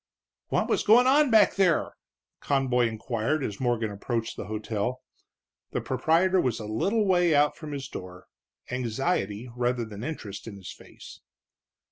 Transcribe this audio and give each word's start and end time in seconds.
"What 0.47 0.67
was 0.67 0.81
goin' 0.81 1.05
on 1.05 1.29
back 1.29 1.57
there?" 1.57 1.91
Conboy 2.39 2.87
inquired 2.87 3.43
as 3.43 3.59
Morgan 3.59 3.91
approached 3.91 4.35
the 4.35 4.45
hotel. 4.47 5.03
The 5.73 5.79
proprietor 5.81 6.41
was 6.41 6.59
a 6.59 6.65
little 6.65 7.05
way 7.05 7.35
out 7.35 7.55
from 7.55 7.71
his 7.71 7.87
door, 7.87 8.25
anxiety, 8.71 9.47
rather 9.55 9.85
than 9.85 10.03
interest, 10.03 10.47
in 10.47 10.55
his 10.55 10.71
face. 10.71 11.19